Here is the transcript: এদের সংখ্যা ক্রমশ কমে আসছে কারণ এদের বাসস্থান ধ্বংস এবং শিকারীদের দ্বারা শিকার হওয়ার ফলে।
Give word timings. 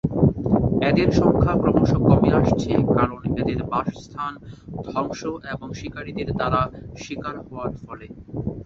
এদের 0.89 1.09
সংখ্যা 1.19 1.53
ক্রমশ 1.61 1.91
কমে 2.07 2.31
আসছে 2.39 2.67
কারণ 2.95 3.19
এদের 3.41 3.59
বাসস্থান 3.71 4.33
ধ্বংস 4.85 5.21
এবং 5.53 5.67
শিকারীদের 5.79 6.29
দ্বারা 6.31 6.61
শিকার 6.97 7.35
হওয়ার 7.45 7.71
ফলে। 7.81 8.07